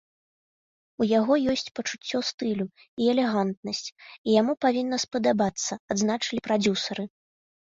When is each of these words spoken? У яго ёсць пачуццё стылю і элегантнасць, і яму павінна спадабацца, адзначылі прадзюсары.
У 1.03 1.05
яго 1.19 1.33
ёсць 1.53 1.71
пачуццё 1.79 2.21
стылю 2.31 2.65
і 3.01 3.03
элегантнасць, 3.13 3.83
і 4.27 4.39
яму 4.41 4.53
павінна 4.67 4.97
спадабацца, 5.05 5.73
адзначылі 5.97 6.39
прадзюсары. 6.49 7.03